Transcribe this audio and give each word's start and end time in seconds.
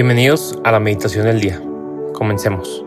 Bienvenidos 0.00 0.56
a 0.62 0.70
la 0.70 0.78
meditación 0.78 1.24
del 1.24 1.40
día. 1.40 1.60
Comencemos. 2.14 2.84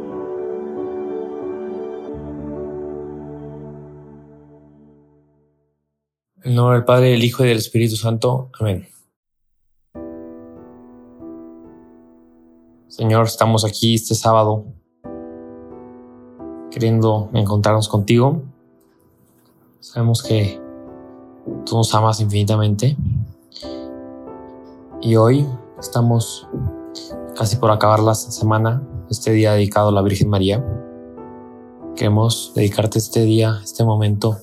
En 6.41 6.55
nombre 6.55 6.77
del 6.77 6.85
Padre, 6.85 7.09
del 7.09 7.21
Hijo 7.21 7.43
y 7.43 7.49
del 7.49 7.57
Espíritu 7.57 7.97
Santo. 7.97 8.49
Amén. 8.57 8.87
Señor, 12.87 13.25
estamos 13.25 13.65
aquí 13.65 13.95
este 13.95 14.15
sábado 14.15 14.63
queriendo 16.71 17.29
encontrarnos 17.33 17.89
contigo. 17.89 18.41
Sabemos 19.81 20.23
que 20.23 20.61
tú 21.65 21.75
nos 21.75 21.93
amas 21.93 22.21
infinitamente. 22.21 22.95
Y 25.01 25.17
hoy 25.17 25.45
estamos 25.77 26.47
casi 27.41 27.55
por 27.55 27.71
acabar 27.71 28.01
la 28.01 28.13
semana, 28.13 28.83
este 29.09 29.31
día 29.31 29.53
dedicado 29.53 29.89
a 29.89 29.91
la 29.91 30.03
Virgen 30.03 30.29
María. 30.29 30.63
Queremos 31.95 32.51
dedicarte 32.53 32.99
este 32.99 33.21
día, 33.21 33.59
este 33.63 33.83
momento, 33.83 34.37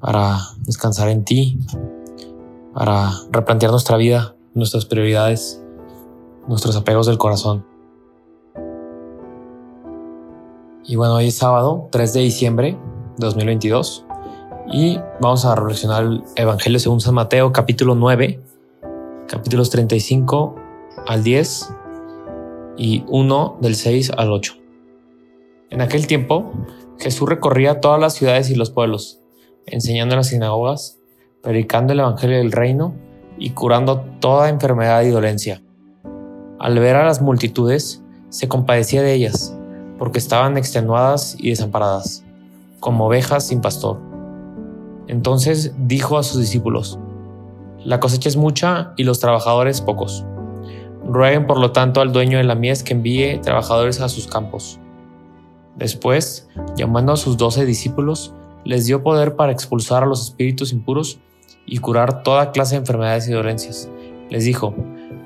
para 0.00 0.38
descansar 0.60 1.10
en 1.10 1.26
ti, 1.26 1.58
para 2.72 3.10
replantear 3.30 3.72
nuestra 3.72 3.98
vida, 3.98 4.34
nuestras 4.54 4.86
prioridades, 4.86 5.62
nuestros 6.48 6.76
apegos 6.76 7.08
del 7.08 7.18
corazón. 7.18 7.66
Y 10.86 10.96
bueno, 10.96 11.16
hoy 11.16 11.26
es 11.26 11.36
sábado 11.36 11.90
3 11.92 12.14
de 12.14 12.20
diciembre 12.20 12.78
de 13.18 13.26
2022 13.26 14.06
y 14.72 14.98
vamos 15.20 15.44
a 15.44 15.54
reflexionar 15.54 16.04
el 16.04 16.24
Evangelio 16.36 16.80
según 16.80 17.02
San 17.02 17.12
Mateo 17.12 17.52
capítulo 17.52 17.94
9 17.94 18.42
capítulos 19.28 19.68
35 19.68 20.65
al 21.06 21.22
10 21.22 21.72
y 22.76 23.04
1 23.08 23.58
del 23.60 23.74
6 23.74 24.12
al 24.16 24.32
8. 24.32 24.54
En 25.70 25.80
aquel 25.80 26.06
tiempo, 26.06 26.52
Jesús 26.98 27.28
recorría 27.28 27.80
todas 27.80 28.00
las 28.00 28.14
ciudades 28.14 28.50
y 28.50 28.54
los 28.54 28.70
pueblos, 28.70 29.20
enseñando 29.66 30.14
en 30.14 30.18
las 30.18 30.28
sinagogas, 30.28 30.98
predicando 31.42 31.92
el 31.92 32.00
Evangelio 32.00 32.38
del 32.38 32.52
Reino 32.52 32.94
y 33.38 33.50
curando 33.50 34.00
toda 34.20 34.48
enfermedad 34.48 35.02
y 35.02 35.10
dolencia. 35.10 35.62
Al 36.58 36.78
ver 36.78 36.96
a 36.96 37.04
las 37.04 37.20
multitudes, 37.20 38.02
se 38.28 38.48
compadecía 38.48 39.02
de 39.02 39.12
ellas, 39.12 39.56
porque 39.98 40.18
estaban 40.18 40.56
extenuadas 40.56 41.36
y 41.38 41.50
desamparadas, 41.50 42.24
como 42.80 43.06
ovejas 43.06 43.46
sin 43.46 43.60
pastor. 43.60 44.00
Entonces 45.08 45.74
dijo 45.78 46.18
a 46.18 46.22
sus 46.22 46.40
discípulos, 46.40 46.98
la 47.84 48.00
cosecha 48.00 48.28
es 48.28 48.36
mucha 48.36 48.92
y 48.96 49.04
los 49.04 49.20
trabajadores 49.20 49.80
pocos. 49.80 50.24
Rueguen 51.06 51.46
por 51.46 51.58
lo 51.58 51.72
tanto 51.72 52.00
al 52.00 52.12
dueño 52.12 52.38
de 52.38 52.44
la 52.44 52.54
mies 52.54 52.82
que 52.82 52.92
envíe 52.92 53.40
trabajadores 53.40 54.00
a 54.00 54.08
sus 54.08 54.26
campos. 54.26 54.78
Después, 55.76 56.48
llamando 56.76 57.12
a 57.12 57.16
sus 57.16 57.36
doce 57.36 57.64
discípulos, 57.64 58.34
les 58.64 58.86
dio 58.86 59.02
poder 59.02 59.36
para 59.36 59.52
expulsar 59.52 60.02
a 60.02 60.06
los 60.06 60.22
espíritus 60.22 60.72
impuros 60.72 61.20
y 61.66 61.78
curar 61.78 62.22
toda 62.22 62.50
clase 62.52 62.74
de 62.74 62.80
enfermedades 62.80 63.28
y 63.28 63.32
dolencias. 63.32 63.88
Les 64.30 64.44
dijo, 64.44 64.74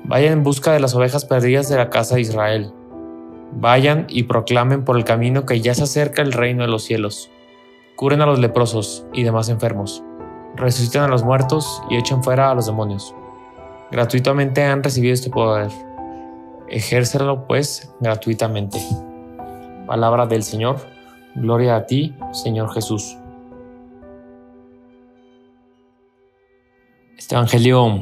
vayan 0.03 0.33
en 0.33 0.43
busca 0.43 0.73
de 0.73 0.79
las 0.79 0.93
ovejas 0.93 1.25
perdidas 1.25 1.69
de 1.69 1.77
la 1.77 1.89
casa 1.89 2.15
de 2.15 2.21
Israel. 2.21 2.71
Vayan 3.53 4.05
y 4.09 4.23
proclamen 4.23 4.85
por 4.85 4.97
el 4.97 5.03
camino 5.03 5.45
que 5.45 5.61
ya 5.61 5.73
se 5.73 5.83
acerca 5.83 6.21
el 6.21 6.31
reino 6.31 6.63
de 6.63 6.69
los 6.69 6.83
cielos. 6.83 7.29
Curen 7.95 8.21
a 8.21 8.25
los 8.25 8.39
leprosos 8.39 9.05
y 9.13 9.23
demás 9.23 9.49
enfermos 9.49 10.03
resucitan 10.55 11.03
a 11.03 11.07
los 11.07 11.23
muertos 11.23 11.81
y 11.89 11.97
echan 11.97 12.23
fuera 12.23 12.51
a 12.51 12.55
los 12.55 12.65
demonios. 12.65 13.15
Gratuitamente 13.91 14.63
han 14.63 14.81
recibido 14.81 15.13
este 15.13 15.29
poder. 15.29 15.69
Ejércelo 16.69 17.45
pues 17.45 17.91
gratuitamente. 17.99 18.79
Palabra 19.85 20.25
del 20.27 20.43
Señor. 20.43 20.77
Gloria 21.35 21.75
a 21.75 21.85
ti, 21.85 22.15
Señor 22.31 22.73
Jesús. 22.73 23.17
Este 27.17 27.35
Evangelio 27.35 28.01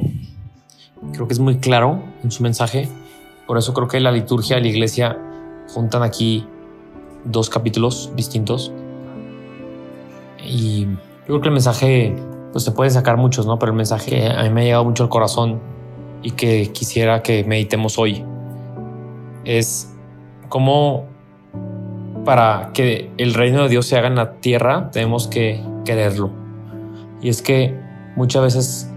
creo 1.11 1.27
que 1.27 1.33
es 1.33 1.39
muy 1.39 1.57
claro 1.57 2.03
en 2.23 2.29
su 2.29 2.43
mensaje. 2.43 2.87
Por 3.47 3.57
eso 3.57 3.73
creo 3.73 3.87
que 3.87 3.99
la 3.99 4.11
liturgia 4.11 4.57
de 4.57 4.61
la 4.61 4.67
iglesia 4.67 5.17
juntan 5.73 6.03
aquí 6.03 6.45
dos 7.25 7.49
capítulos 7.49 8.11
distintos. 8.15 8.71
Y 10.43 10.85
yo 10.85 11.25
creo 11.25 11.41
que 11.41 11.47
el 11.47 11.53
mensaje 11.53 12.15
pues 12.51 12.63
se 12.63 12.71
puede 12.71 12.91
sacar 12.91 13.17
muchos, 13.17 13.47
¿no? 13.47 13.57
Pero 13.57 13.71
el 13.71 13.77
mensaje 13.77 14.29
a 14.29 14.43
mí 14.43 14.49
me 14.51 14.61
ha 14.61 14.63
llegado 14.65 14.85
mucho 14.85 15.01
al 15.01 15.09
corazón 15.09 15.78
y 16.21 16.31
que 16.31 16.71
quisiera 16.71 17.23
que 17.23 17.43
meditemos 17.43 17.97
hoy 17.97 18.25
es 19.45 19.95
cómo 20.49 21.05
para 22.25 22.71
que 22.73 23.11
el 23.17 23.33
reino 23.33 23.63
de 23.63 23.69
Dios 23.69 23.85
se 23.85 23.97
haga 23.97 24.07
en 24.07 24.15
la 24.15 24.33
tierra 24.39 24.91
tenemos 24.91 25.27
que 25.27 25.63
quererlo. 25.85 26.31
Y 27.21 27.29
es 27.29 27.41
que 27.41 27.77
muchas 28.15 28.43
veces 28.43 28.91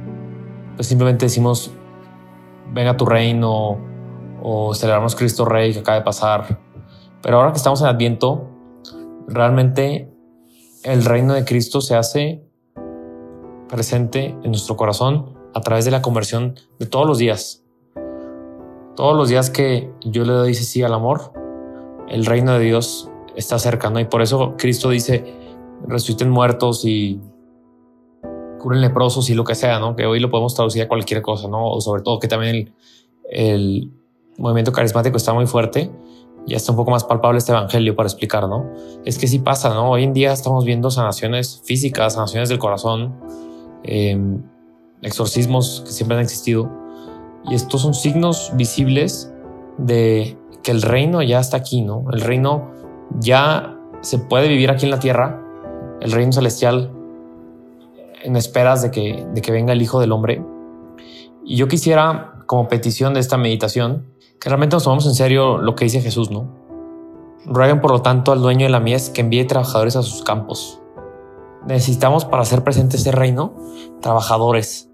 pues 0.76 0.86
simplemente 0.86 1.26
decimos, 1.26 1.72
venga 2.72 2.96
tu 2.96 3.04
reino 3.04 3.78
o 4.42 4.74
celebramos 4.74 5.14
Cristo 5.14 5.44
Rey 5.44 5.72
que 5.72 5.80
acaba 5.80 5.98
de 5.98 6.04
pasar. 6.04 6.58
Pero 7.22 7.36
ahora 7.36 7.52
que 7.52 7.58
estamos 7.58 7.80
en 7.80 7.86
Adviento, 7.86 8.48
realmente 9.28 10.12
el 10.82 11.04
reino 11.04 11.34
de 11.34 11.44
Cristo 11.44 11.80
se 11.80 11.94
hace 11.94 12.42
presente 13.68 14.36
en 14.42 14.50
nuestro 14.50 14.76
corazón 14.76 15.31
a 15.54 15.60
través 15.60 15.84
de 15.84 15.90
la 15.90 16.02
conversión 16.02 16.54
de 16.78 16.86
todos 16.86 17.06
los 17.06 17.18
días. 17.18 17.64
Todos 18.96 19.16
los 19.16 19.28
días 19.28 19.50
que 19.50 19.90
yo 20.02 20.24
le 20.24 20.32
doy 20.32 20.54
sí 20.54 20.82
al 20.82 20.92
amor, 20.92 21.32
el 22.08 22.26
reino 22.26 22.52
de 22.52 22.64
Dios 22.64 23.10
está 23.36 23.58
cerca, 23.58 23.90
¿no? 23.90 24.00
Y 24.00 24.04
por 24.04 24.22
eso 24.22 24.54
Cristo 24.58 24.90
dice, 24.90 25.24
resuciten 25.86 26.28
muertos 26.28 26.84
y 26.84 27.20
curen 28.58 28.80
leprosos 28.80 29.30
y 29.30 29.34
lo 29.34 29.44
que 29.44 29.54
sea, 29.54 29.78
¿no? 29.78 29.96
Que 29.96 30.06
hoy 30.06 30.20
lo 30.20 30.30
podemos 30.30 30.54
traducir 30.54 30.82
a 30.82 30.88
cualquier 30.88 31.22
cosa, 31.22 31.48
¿no? 31.48 31.70
O 31.70 31.80
sobre 31.80 32.02
todo 32.02 32.18
que 32.18 32.28
también 32.28 32.54
el, 32.54 32.72
el 33.30 33.90
movimiento 34.38 34.72
carismático 34.72 35.16
está 35.16 35.32
muy 35.32 35.46
fuerte 35.46 35.90
y 36.46 36.54
está 36.54 36.72
un 36.72 36.76
poco 36.76 36.90
más 36.90 37.04
palpable 37.04 37.38
este 37.38 37.52
evangelio 37.52 37.96
para 37.96 38.08
explicar, 38.08 38.48
¿no? 38.48 38.70
Es 39.04 39.18
que 39.18 39.26
sí 39.26 39.38
pasa, 39.38 39.72
¿no? 39.72 39.90
Hoy 39.90 40.04
en 40.04 40.12
día 40.12 40.32
estamos 40.32 40.64
viendo 40.64 40.90
sanaciones 40.90 41.62
físicas, 41.64 42.14
sanaciones 42.14 42.48
del 42.50 42.58
corazón, 42.58 43.14
Em, 43.84 44.42
exorcismos 45.02 45.82
que 45.84 45.92
siempre 45.92 46.16
han 46.16 46.22
existido. 46.22 46.70
Y 47.44 47.54
estos 47.54 47.82
son 47.82 47.94
signos 47.94 48.52
visibles 48.54 49.32
de 49.78 50.38
que 50.62 50.70
el 50.70 50.82
reino 50.82 51.22
ya 51.22 51.40
está 51.40 51.56
aquí, 51.56 51.82
¿no? 51.82 52.04
El 52.12 52.20
reino 52.20 52.70
ya 53.18 53.76
se 54.00 54.18
puede 54.18 54.48
vivir 54.48 54.70
aquí 54.70 54.84
en 54.84 54.90
la 54.90 55.00
tierra, 55.00 55.42
el 56.00 56.12
reino 56.12 56.32
celestial, 56.32 56.92
en 58.22 58.36
esperas 58.36 58.82
de 58.82 58.90
que, 58.90 59.26
de 59.32 59.42
que 59.42 59.52
venga 59.52 59.72
el 59.72 59.82
Hijo 59.82 60.00
del 60.00 60.12
Hombre. 60.12 60.44
Y 61.44 61.56
yo 61.56 61.66
quisiera, 61.66 62.44
como 62.46 62.68
petición 62.68 63.14
de 63.14 63.20
esta 63.20 63.36
meditación, 63.36 64.06
que 64.40 64.48
realmente 64.48 64.76
nos 64.76 64.84
tomemos 64.84 65.06
en 65.06 65.14
serio 65.14 65.58
lo 65.58 65.74
que 65.74 65.84
dice 65.84 66.00
Jesús, 66.00 66.30
¿no? 66.30 66.48
Rueguen 67.44 67.80
por 67.80 67.90
lo 67.90 68.02
tanto 68.02 68.30
al 68.30 68.40
dueño 68.40 68.66
de 68.66 68.70
la 68.70 68.78
mies 68.78 69.10
que 69.10 69.20
envíe 69.20 69.44
trabajadores 69.44 69.96
a 69.96 70.02
sus 70.02 70.22
campos 70.22 70.82
necesitamos 71.66 72.24
para 72.24 72.42
hacer 72.42 72.64
presente 72.64 72.96
ese 72.96 73.12
reino 73.12 73.54
trabajadores, 74.00 74.90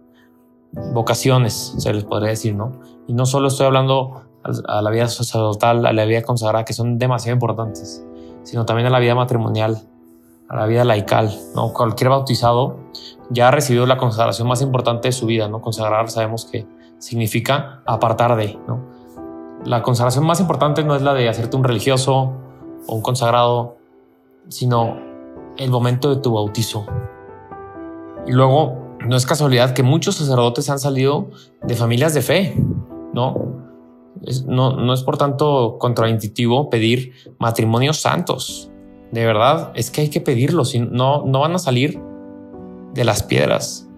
vocaciones, 0.73 1.75
se 1.79 1.93
les 1.93 2.05
podría 2.05 2.31
decir, 2.31 2.55
¿no? 2.55 2.73
Y 3.07 3.15
no 3.15 3.27
solo 3.27 3.49
estoy 3.49 3.67
hablando 3.67 4.23
a 4.67 4.83
la 4.83 4.91
vida 4.91 5.09
sacerdotal, 5.09 5.87
a 5.87 5.93
la 5.93 6.05
vida 6.05 6.23
consagrada, 6.23 6.65
que 6.65 6.73
son 6.73 6.99
demasiado 6.99 7.35
importantes, 7.35 8.05
sino 8.43 8.65
también 8.65 8.87
a 8.87 8.91
la 8.91 8.99
vida 8.99 9.15
matrimonial, 9.15 9.83
a 10.49 10.57
la 10.57 10.67
vida 10.67 10.85
laical, 10.85 11.31
¿no? 11.55 11.73
Cualquier 11.73 12.11
bautizado 12.11 12.79
ya 13.31 13.49
ha 13.49 13.51
recibido 13.51 13.87
la 13.87 13.99
consagración 13.99 14.49
más 14.49 14.63
importante 14.63 15.09
de 15.09 15.13
su 15.13 15.27
vida, 15.27 15.49
¿no? 15.49 15.61
Consagrar 15.61 16.11
sabemos 16.11 16.47
que 16.47 16.67
significa 16.99 17.83
apartar 17.87 18.37
de, 18.37 18.59
¿no? 18.67 18.85
La 19.65 19.83
consagración 19.83 20.25
más 20.25 20.41
importante 20.41 20.85
no 20.85 20.95
es 20.95 21.03
la 21.03 21.15
de 21.15 21.29
hacerte 21.29 21.57
un 21.57 21.65
religioso 21.65 22.33
o 22.87 22.95
un 22.95 23.03
consagrado, 23.03 23.77
sino 24.49 24.97
el 25.57 25.71
momento 25.71 26.15
de 26.15 26.23
tu 26.23 26.33
bautizo. 26.33 26.87
Y 28.27 28.33
luego, 28.33 28.88
no 29.07 29.17
es 29.17 29.27
casualidad 29.27 29.75
que 29.75 29.83
muchos 29.83 30.17
sacerdotes 30.17 30.69
han 30.71 30.79
salido 30.79 31.31
de 31.63 31.75
familias 31.75 32.15
de 32.15 32.23
fe, 32.23 32.55
¿no? 33.15 33.59
no, 34.47 34.77
no 34.77 34.93
es 34.93 35.03
por 35.03 35.17
tanto 35.17 35.77
contraintuitivo 35.79 36.71
pedir 36.71 37.13
matrimonios 37.39 38.01
santos. 38.01 38.71
De 39.13 39.25
verdad, 39.25 39.73
es 39.75 39.91
que 39.91 40.03
hay 40.03 40.11
que 40.11 40.21
pedirlo, 40.21 40.65
si 40.65 40.81
no, 40.81 41.25
no 41.25 41.41
van 41.41 41.55
a 41.55 41.59
salir 41.59 42.01
de 42.95 43.05
las 43.05 43.23
piedras. 43.23 43.89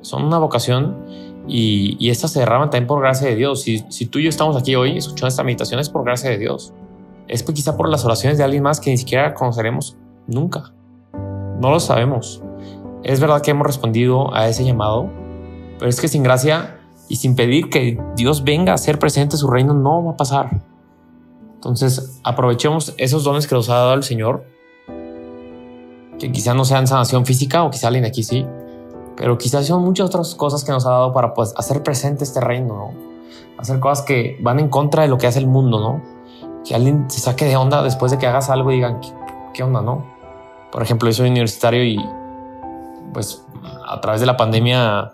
Son 0.00 0.24
una 0.24 0.38
vocación 0.38 1.04
y, 1.46 1.96
y 2.00 2.10
esta 2.10 2.28
se 2.28 2.40
derrama 2.40 2.70
también 2.70 2.86
por 2.86 3.00
gracia 3.00 3.28
de 3.28 3.36
Dios. 3.36 3.62
Si, 3.62 3.84
si 3.88 4.06
tú 4.06 4.18
y 4.18 4.24
yo 4.24 4.28
estamos 4.30 4.56
aquí 4.56 4.74
hoy 4.74 4.96
escuchando 4.96 5.28
esta 5.28 5.44
meditación 5.44 5.80
es 5.80 5.88
por 5.88 6.04
gracia 6.04 6.30
de 6.30 6.38
Dios. 6.38 6.72
Es 7.28 7.42
quizá 7.42 7.76
por 7.76 7.88
las 7.88 8.04
oraciones 8.04 8.38
de 8.38 8.44
alguien 8.44 8.62
más 8.62 8.80
que 8.80 8.90
ni 8.90 8.96
siquiera 8.96 9.34
conoceremos 9.34 9.96
nunca. 10.26 10.72
No 11.60 11.70
lo 11.70 11.78
sabemos. 11.78 12.42
Es 13.02 13.20
verdad 13.20 13.42
que 13.42 13.50
hemos 13.50 13.66
respondido 13.66 14.34
a 14.34 14.48
ese 14.48 14.64
llamado, 14.64 15.08
pero 15.78 15.88
es 15.88 16.00
que 16.00 16.08
sin 16.08 16.22
gracia 16.22 16.80
y 17.08 17.16
sin 17.16 17.36
pedir 17.36 17.70
que 17.70 17.98
Dios 18.16 18.44
venga 18.44 18.72
a 18.74 18.78
ser 18.78 18.98
presente 18.98 19.36
su 19.36 19.48
reino, 19.48 19.74
no 19.74 20.04
va 20.04 20.12
a 20.12 20.16
pasar. 20.16 20.62
Entonces, 21.54 22.20
aprovechemos 22.22 22.94
esos 22.98 23.24
dones 23.24 23.46
que 23.46 23.54
nos 23.54 23.68
ha 23.70 23.76
dado 23.76 23.94
el 23.94 24.02
Señor, 24.02 24.44
que 26.18 26.30
quizá 26.32 26.54
no 26.54 26.64
sean 26.64 26.86
sanación 26.86 27.24
física 27.24 27.64
o 27.64 27.70
quizá 27.70 27.88
alguien 27.88 28.04
aquí 28.04 28.22
sí, 28.22 28.46
pero 29.16 29.38
quizás 29.38 29.66
son 29.66 29.82
muchas 29.82 30.06
otras 30.06 30.34
cosas 30.34 30.64
que 30.64 30.72
nos 30.72 30.86
ha 30.86 30.90
dado 30.90 31.12
para 31.12 31.34
pues, 31.34 31.54
hacer 31.56 31.82
presente 31.82 32.24
este 32.24 32.40
reino, 32.40 32.74
¿no? 32.74 33.08
hacer 33.58 33.80
cosas 33.80 34.04
que 34.04 34.38
van 34.40 34.60
en 34.60 34.68
contra 34.68 35.02
de 35.02 35.08
lo 35.08 35.18
que 35.18 35.26
hace 35.26 35.40
el 35.40 35.46
mundo, 35.46 35.80
¿no? 35.80 36.02
Que 36.64 36.74
alguien 36.74 37.10
se 37.10 37.20
saque 37.20 37.44
de 37.44 37.56
onda 37.56 37.82
después 37.82 38.12
de 38.12 38.18
que 38.18 38.26
hagas 38.26 38.50
algo 38.50 38.70
y 38.70 38.76
digan, 38.76 39.00
¿qué, 39.00 39.08
qué 39.52 39.62
onda, 39.62 39.82
no? 39.82 40.06
Por 40.70 40.82
ejemplo, 40.82 41.08
yo 41.08 41.14
soy 41.14 41.28
universitario 41.28 41.84
y 41.84 41.98
pues 43.12 43.44
a 43.86 44.00
través 44.00 44.20
de 44.20 44.26
la 44.26 44.36
pandemia 44.36 45.12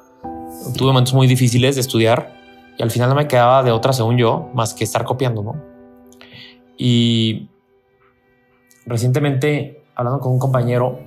tuve 0.77 0.89
momentos 0.89 1.15
muy 1.15 1.27
difíciles 1.27 1.75
de 1.75 1.81
estudiar 1.81 2.35
y 2.77 2.83
al 2.83 2.91
final 2.91 3.09
no 3.09 3.15
me 3.15 3.29
quedaba 3.29 3.63
de 3.63 3.71
otra, 3.71 3.93
según 3.93 4.17
yo, 4.17 4.51
más 4.55 4.75
que 4.75 4.85
estar 4.85 5.05
copiando, 5.05 5.43
¿no? 5.43 5.55
Y 6.77 7.49
recientemente, 8.85 9.85
hablando 9.95 10.21
con 10.21 10.33
un 10.33 10.39
compañero, 10.39 10.99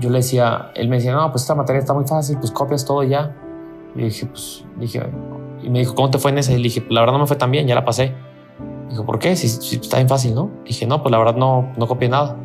yo 0.00 0.10
le 0.10 0.18
decía, 0.18 0.70
él 0.74 0.88
me 0.88 0.96
decía, 0.96 1.12
no, 1.12 1.30
pues 1.30 1.42
esta 1.42 1.54
materia 1.54 1.80
está 1.80 1.92
muy 1.92 2.06
fácil, 2.06 2.38
pues 2.38 2.50
copias 2.50 2.84
todo 2.84 3.02
ya. 3.02 3.36
Y 3.94 4.04
dije, 4.04 4.26
pues, 4.26 4.64
dije, 4.78 5.02
y 5.62 5.70
me 5.70 5.80
dijo, 5.80 5.94
¿cómo 5.94 6.10
te 6.10 6.18
fue 6.18 6.30
en 6.30 6.38
esa? 6.38 6.52
Y 6.52 6.56
le 6.56 6.64
dije, 6.64 6.86
la 6.88 7.00
verdad 7.00 7.14
no 7.14 7.20
me 7.20 7.26
fue 7.26 7.36
tan 7.36 7.50
bien, 7.50 7.66
ya 7.66 7.74
la 7.74 7.84
pasé. 7.84 8.14
Dijo, 8.88 9.04
¿por 9.04 9.18
qué? 9.18 9.36
Si, 9.36 9.48
si 9.48 9.76
está 9.76 9.98
bien 9.98 10.08
fácil, 10.08 10.34
¿no? 10.34 10.50
dije, 10.64 10.86
no, 10.86 11.02
pues 11.02 11.10
la 11.12 11.18
verdad 11.18 11.36
no, 11.36 11.72
no 11.76 11.86
copié 11.86 12.08
nada. 12.08 12.36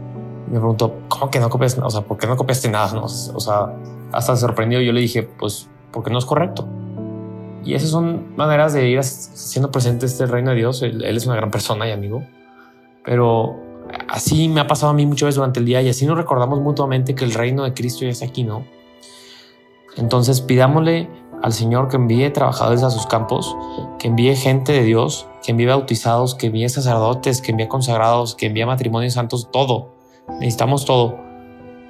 Me 0.47 0.59
preguntó, 0.59 0.93
¿cómo 1.07 1.29
que 1.31 1.39
no 1.39 1.49
copias? 1.49 1.77
O 1.77 1.89
sea, 1.89 2.01
¿por 2.01 2.17
qué 2.17 2.27
no 2.27 2.35
copiaste 2.35 2.69
nada? 2.69 2.93
No? 2.93 3.03
O 3.03 3.39
sea, 3.39 3.73
hasta 4.11 4.35
se 4.35 4.41
sorprendió. 4.41 4.81
Yo 4.81 4.91
le 4.91 5.01
dije, 5.01 5.23
pues 5.23 5.69
porque 5.91 6.11
no 6.11 6.17
es 6.17 6.25
correcto. 6.25 6.67
Y 7.63 7.75
esas 7.75 7.89
son 7.89 8.35
maneras 8.35 8.73
de 8.73 8.89
ir 8.89 9.01
siendo 9.03 9.71
presente 9.71 10.05
este 10.05 10.25
reino 10.25 10.51
de 10.51 10.57
Dios. 10.57 10.81
Él, 10.81 11.03
es 11.03 11.25
una 11.25 11.35
gran 11.35 11.49
persona 11.49 11.87
y 11.87 11.91
amigo. 11.91 12.23
Pero 13.05 13.55
así 14.09 14.49
me 14.49 14.59
ha 14.59 14.67
pasado 14.67 14.91
a 14.91 14.95
mí 14.95 15.05
muchas 15.05 15.27
veces 15.27 15.35
durante 15.35 15.59
el 15.59 15.65
día 15.65 15.81
y 15.81 15.89
así 15.89 16.05
nos 16.05 16.17
recordamos 16.17 16.59
mutuamente 16.59 17.15
que 17.15 17.23
el 17.23 17.33
reino 17.33 17.63
de 17.63 17.73
Cristo 17.73 18.03
ya 18.03 18.11
está 18.11 18.25
aquí, 18.25 18.43
¿no? 18.43 18.65
Entonces 19.95 20.41
pidámosle 20.41 21.09
al 21.41 21.53
Señor 21.53 21.89
que 21.89 21.97
envíe 21.97 22.29
trabajadores 22.31 22.83
a 22.83 22.89
sus 22.89 23.05
campos, 23.05 23.55
que 23.99 24.07
envíe 24.07 24.35
gente 24.35 24.71
de 24.71 24.83
Dios, 24.83 25.27
que 25.43 25.51
envíe 25.51 25.67
bautizados, 25.67 26.35
que 26.35 26.47
envíe 26.47 26.69
sacerdotes, 26.69 27.41
que 27.41 27.51
envíe 27.51 27.67
consagrados, 27.67 28.35
que 28.35 28.47
envíe 28.47 28.65
matrimonios 28.65 29.13
santos, 29.13 29.49
todo. 29.51 30.02
Necesitamos 30.39 30.85
todo. 30.85 31.17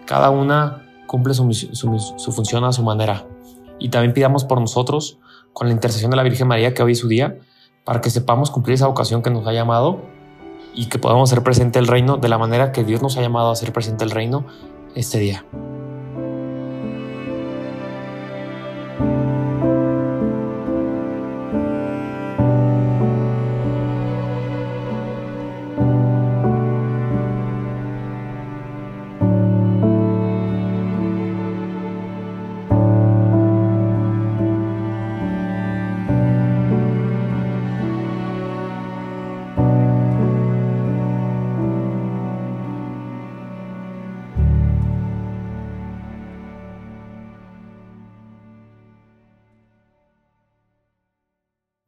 Cada 0.05 0.29
una 0.29 0.83
cumple 1.07 1.33
su, 1.33 1.43
función 2.31 2.63
a 2.63 2.73
su 2.73 2.83
manera. 2.83 3.25
Y 3.79 3.89
también 3.89 4.13
pidamos 4.13 4.45
por 4.45 4.59
nosotros, 4.59 5.19
con 5.53 5.67
la 5.67 5.73
intercesión 5.73 6.11
de 6.11 6.17
la 6.17 6.23
Virgen 6.23 6.47
María, 6.47 6.73
que 6.73 6.83
hoy 6.83 6.93
es 6.93 6.99
su 6.99 7.07
día, 7.07 7.37
para 7.83 8.01
que 8.01 8.09
sepamos 8.09 8.49
cumplir 8.49 8.75
esa 8.75 8.87
vocación 8.87 9.21
que 9.21 9.29
nos 9.29 9.45
ha 9.45 9.53
llamado 9.53 10.01
y 10.73 10.87
que 10.87 10.99
podamos 10.99 11.29
ser 11.29 11.43
presente 11.43 11.79
el 11.79 11.87
reino 11.87 12.17
de 12.17 12.29
la 12.29 12.37
manera 12.37 12.71
que 12.71 12.83
Dios 12.83 13.01
nos 13.01 13.17
ha 13.17 13.21
llamado 13.21 13.51
a 13.51 13.55
ser 13.55 13.73
presente 13.73 14.03
el 14.03 14.11
reino 14.11 14.45
este 14.95 15.19
día. 15.19 15.45